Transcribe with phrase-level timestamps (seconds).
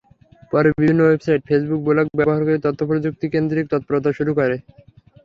[0.51, 4.55] পরে বিভিন্ন website, Facebook, blog ব্যবহার করে তথ্যপ্রযুক্তিকেন্দ্রিক তৎপরতা শুরু করে।